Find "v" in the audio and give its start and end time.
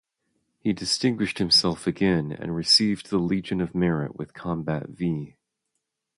4.89-5.35